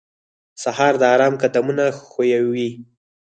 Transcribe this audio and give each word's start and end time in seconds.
سهار 0.63 0.93
د 1.01 1.03
آرام 1.13 1.33
قدمونه 1.43 1.83
ښووي. 2.05 2.69